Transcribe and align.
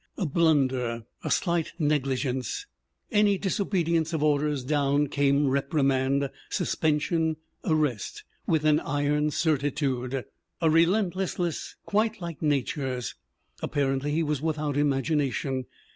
A 0.17 0.25
blunder, 0.25 1.05
a 1.23 1.29
slight 1.29 1.73
negligence, 1.77 2.65
any 3.11 3.37
disobedience 3.37 4.13
of 4.13 4.23
orders 4.23 4.63
down 4.63 5.05
came 5.09 5.47
reprimand, 5.47 6.31
suspension, 6.49 7.35
arrest, 7.65 8.23
with 8.47 8.65
an 8.65 8.79
iron 8.79 9.29
cer 9.29 9.59
titude, 9.59 10.23
a 10.59 10.69
relentlessness 10.71 11.75
quite 11.85 12.19
like 12.19 12.41
Nature's. 12.41 13.13
Apparently 13.61 14.11
he 14.11 14.23
was 14.23 14.41
without 14.41 14.75
imagination. 14.75 15.65